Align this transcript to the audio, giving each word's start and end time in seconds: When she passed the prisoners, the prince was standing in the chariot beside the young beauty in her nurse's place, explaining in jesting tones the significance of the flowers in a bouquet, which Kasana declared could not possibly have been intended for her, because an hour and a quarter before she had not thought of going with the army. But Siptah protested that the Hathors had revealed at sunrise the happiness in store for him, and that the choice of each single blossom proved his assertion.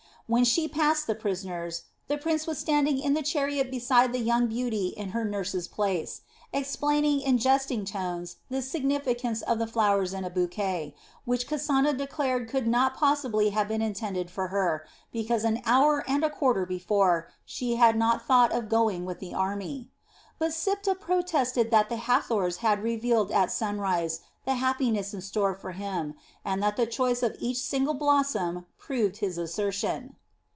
When 0.27 0.45
she 0.45 0.69
passed 0.69 1.07
the 1.07 1.15
prisoners, 1.15 1.83
the 2.07 2.17
prince 2.17 2.47
was 2.47 2.57
standing 2.57 2.97
in 2.99 3.15
the 3.15 3.21
chariot 3.21 3.69
beside 3.69 4.13
the 4.13 4.19
young 4.21 4.47
beauty 4.47 4.93
in 4.95 5.09
her 5.09 5.25
nurse's 5.25 5.67
place, 5.67 6.21
explaining 6.53 7.19
in 7.19 7.37
jesting 7.37 7.83
tones 7.83 8.37
the 8.49 8.61
significance 8.61 9.41
of 9.41 9.59
the 9.59 9.67
flowers 9.67 10.13
in 10.13 10.23
a 10.23 10.29
bouquet, 10.29 10.95
which 11.25 11.49
Kasana 11.49 11.91
declared 11.97 12.47
could 12.47 12.65
not 12.65 12.95
possibly 12.95 13.49
have 13.49 13.67
been 13.67 13.81
intended 13.81 14.31
for 14.31 14.47
her, 14.47 14.87
because 15.11 15.43
an 15.43 15.61
hour 15.65 16.01
and 16.07 16.23
a 16.23 16.29
quarter 16.29 16.65
before 16.65 17.27
she 17.43 17.75
had 17.75 17.97
not 17.97 18.25
thought 18.25 18.53
of 18.53 18.69
going 18.69 19.03
with 19.03 19.19
the 19.19 19.33
army. 19.33 19.89
But 20.39 20.53
Siptah 20.53 20.95
protested 20.95 21.71
that 21.71 21.89
the 21.89 21.97
Hathors 22.07 22.59
had 22.63 22.81
revealed 22.83 23.31
at 23.31 23.51
sunrise 23.51 24.21
the 24.45 24.53
happiness 24.55 25.13
in 25.13 25.19
store 25.19 25.53
for 25.53 25.73
him, 25.73 26.13
and 26.45 26.63
that 26.63 26.77
the 26.77 26.87
choice 26.87 27.21
of 27.21 27.35
each 27.37 27.57
single 27.57 27.93
blossom 27.95 28.65
proved 28.77 29.17
his 29.17 29.37
assertion. 29.37 30.15